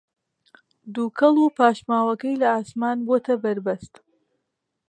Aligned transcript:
دووکەڵ 0.93 1.35
و 1.39 1.53
پاشماوەکەی 1.57 2.39
لە 2.41 2.47
ئاسمان 2.53 2.97
بووەتە 3.05 3.33
بەربەست 3.43 3.93